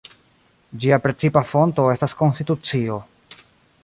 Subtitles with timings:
[0.85, 2.97] Ĝia precipa fonto estas konstitucio.